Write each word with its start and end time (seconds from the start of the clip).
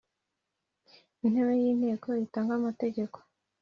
intebe 1.25 1.53
y’inteko 1.61 2.07
itange 2.25 2.53
amategeko 2.59 3.17